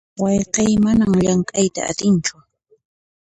Wayqiy 0.21 0.73
mana 0.85 1.05
llamk'ayta 1.19 1.81
atinchu. 1.89 2.35